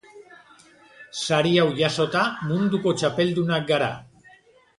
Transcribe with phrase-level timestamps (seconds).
[1.23, 3.93] Sari hau jasota, munduko txapeldunak gara.